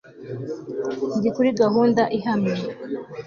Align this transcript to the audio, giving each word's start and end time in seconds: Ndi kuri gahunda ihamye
Ndi 1.17 1.29
kuri 1.35 1.49
gahunda 1.61 2.01
ihamye 2.17 2.55